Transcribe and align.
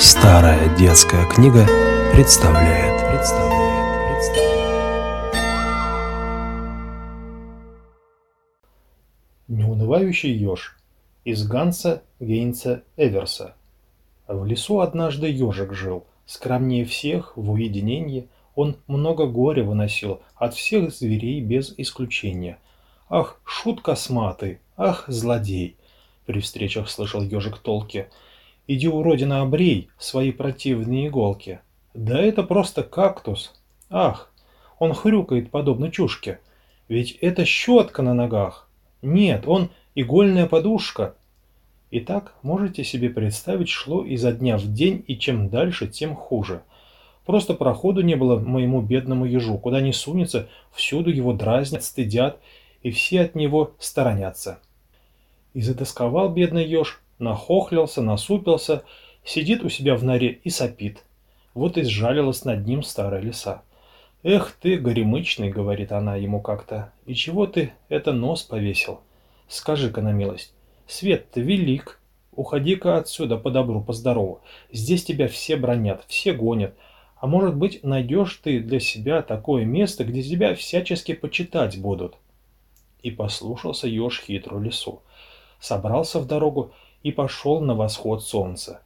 Старая 0.00 0.76
детская 0.76 1.26
книга 1.26 1.66
представляет. 2.12 3.04
Представляет. 3.10 4.16
Представляет. 4.16 5.34
Неунывающий 9.48 10.32
еж 10.32 10.78
из 11.24 11.44
Ганса 11.48 12.04
Гейнца 12.20 12.84
Эверса. 12.96 13.56
В 14.28 14.44
лесу 14.46 14.78
однажды 14.78 15.26
ежик 15.26 15.74
жил, 15.74 16.06
скромнее 16.26 16.84
всех, 16.84 17.36
в 17.36 17.50
уединении, 17.50 18.28
он 18.54 18.76
много 18.86 19.26
горя 19.26 19.64
выносил 19.64 20.22
от 20.36 20.54
всех 20.54 20.94
зверей 20.94 21.40
без 21.40 21.74
исключения. 21.76 22.60
Ах, 23.08 23.40
шут 23.44 23.80
косматый, 23.80 24.60
ах, 24.76 25.06
злодей! 25.08 25.76
При 26.24 26.38
встречах 26.38 26.88
слышал 26.88 27.20
ежик 27.20 27.58
толки– 27.58 28.06
Иди, 28.70 28.86
уродина, 28.86 29.40
обрей 29.40 29.88
свои 29.98 30.30
противные 30.30 31.08
иголки. 31.08 31.60
Да 31.94 32.20
это 32.20 32.42
просто 32.42 32.82
кактус. 32.82 33.54
Ах, 33.88 34.30
он 34.78 34.92
хрюкает 34.92 35.50
подобно 35.50 35.90
чушке. 35.90 36.40
Ведь 36.86 37.12
это 37.12 37.46
щетка 37.46 38.02
на 38.02 38.12
ногах. 38.12 38.68
Нет, 39.00 39.48
он 39.48 39.70
игольная 39.94 40.46
подушка. 40.46 41.14
Итак, 41.90 42.34
можете 42.42 42.84
себе 42.84 43.08
представить, 43.08 43.70
шло 43.70 44.04
изо 44.04 44.32
дня 44.32 44.58
в 44.58 44.70
день, 44.70 45.02
и 45.06 45.16
чем 45.16 45.48
дальше, 45.48 45.88
тем 45.88 46.14
хуже. 46.14 46.60
Просто 47.24 47.54
проходу 47.54 48.02
не 48.02 48.16
было 48.16 48.38
моему 48.38 48.82
бедному 48.82 49.24
ежу. 49.24 49.56
Куда 49.56 49.80
ни 49.80 49.92
сунется, 49.92 50.50
всюду 50.72 51.10
его 51.10 51.32
дразнят, 51.32 51.84
стыдят, 51.84 52.38
и 52.82 52.90
все 52.90 53.22
от 53.22 53.34
него 53.34 53.72
сторонятся. 53.78 54.58
И 55.54 55.62
затасковал 55.62 56.28
бедный 56.28 56.66
еж, 56.66 57.00
нахохлился, 57.18 58.02
насупился, 58.02 58.82
сидит 59.24 59.64
у 59.64 59.68
себя 59.68 59.96
в 59.96 60.04
норе 60.04 60.40
и 60.44 60.50
сопит. 60.50 61.04
Вот 61.54 61.76
и 61.76 61.82
сжалилась 61.82 62.44
над 62.44 62.66
ним 62.66 62.82
старая 62.82 63.20
лиса. 63.20 63.62
«Эх 64.24 64.56
ты, 64.60 64.76
горемычный»,— 64.76 65.50
говорит 65.50 65.92
она 65.92 66.16
ему 66.16 66.40
как-то,— 66.40 66.92
«и 67.06 67.14
чего 67.14 67.46
ты 67.46 67.72
это 67.88 68.12
нос 68.12 68.42
повесил? 68.42 69.00
Скажи-ка 69.46 70.02
на 70.02 70.12
милость, 70.12 70.54
свет-то 70.88 71.40
велик, 71.40 72.00
уходи-ка 72.32 72.98
отсюда 72.98 73.36
по 73.36 73.50
добру, 73.50 73.80
по 73.80 73.92
здорову, 73.92 74.40
здесь 74.72 75.04
тебя 75.04 75.28
все 75.28 75.56
бронят, 75.56 76.04
все 76.08 76.32
гонят, 76.32 76.74
а 77.16 77.28
может 77.28 77.56
быть 77.56 77.84
найдешь 77.84 78.40
ты 78.42 78.60
для 78.60 78.80
себя 78.80 79.22
такое 79.22 79.64
место, 79.64 80.04
где 80.04 80.22
тебя 80.22 80.54
всячески 80.56 81.14
почитать 81.14 81.80
будут». 81.80 82.16
И 83.02 83.12
послушался 83.12 83.86
еж 83.86 84.20
хитрую 84.20 84.64
лису, 84.64 85.02
собрался 85.60 86.18
в 86.18 86.26
дорогу 86.26 86.72
и 87.02 87.12
пошел 87.12 87.60
на 87.60 87.74
восход 87.74 88.22
солнца. 88.22 88.82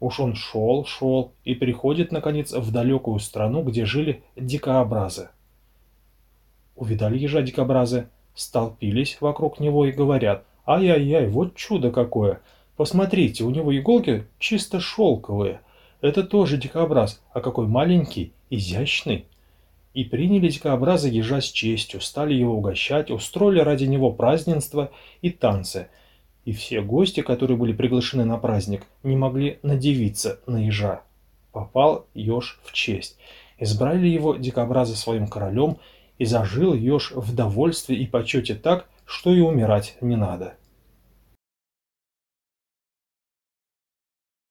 Уж 0.00 0.20
он 0.20 0.34
шел, 0.34 0.84
шел 0.84 1.32
и 1.44 1.54
приходит, 1.54 2.12
наконец, 2.12 2.52
в 2.52 2.70
далекую 2.70 3.18
страну, 3.18 3.62
где 3.62 3.84
жили 3.84 4.22
дикообразы. 4.36 5.30
Увидали 6.76 7.18
ежа 7.18 7.42
дикобразы, 7.42 8.08
столпились 8.34 9.20
вокруг 9.20 9.58
него 9.58 9.86
и 9.86 9.92
говорят, 9.92 10.44
«Ай-яй-яй, 10.66 11.26
вот 11.28 11.56
чудо 11.56 11.90
какое! 11.90 12.40
Посмотрите, 12.76 13.42
у 13.42 13.50
него 13.50 13.76
иголки 13.76 14.26
чисто 14.38 14.78
шелковые. 14.78 15.60
Это 16.00 16.22
тоже 16.22 16.58
дикобраз, 16.58 17.20
а 17.32 17.40
какой 17.40 17.66
маленький, 17.66 18.32
изящный!» 18.50 19.24
И 19.94 20.04
приняли 20.04 20.48
дикообразы 20.48 21.08
ежа 21.08 21.40
с 21.40 21.46
честью, 21.46 22.00
стали 22.00 22.34
его 22.34 22.54
угощать, 22.54 23.10
устроили 23.10 23.58
ради 23.58 23.84
него 23.84 24.12
празднества 24.12 24.92
и 25.22 25.30
танцы– 25.30 25.88
и 26.48 26.52
все 26.54 26.80
гости, 26.80 27.20
которые 27.20 27.58
были 27.58 27.74
приглашены 27.74 28.24
на 28.24 28.38
праздник, 28.38 28.86
не 29.02 29.16
могли 29.16 29.58
надевиться 29.62 30.40
на 30.46 30.64
ежа. 30.64 31.02
Попал 31.52 32.06
еж 32.14 32.58
в 32.64 32.72
честь. 32.72 33.18
Избрали 33.58 34.06
его 34.06 34.34
дикобраза 34.34 34.96
своим 34.96 35.26
королем, 35.26 35.76
и 36.16 36.24
зажил 36.24 36.72
еж 36.72 37.12
в 37.14 37.34
довольстве 37.34 37.96
и 37.96 38.06
почете 38.06 38.54
так, 38.54 38.86
что 39.04 39.34
и 39.34 39.40
умирать 39.40 39.98
не 40.00 40.16
надо. 40.16 40.54